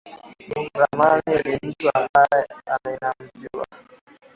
[0.79, 2.47] Rahma ni mtu ambaye
[2.85, 3.65] ninamjua